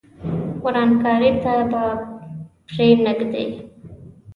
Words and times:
ورانکاري 0.63 1.31
ته 1.43 1.53
به 1.71 1.83
پرې 2.69 2.87
نه 3.03 3.11
ږدي. 3.17 3.45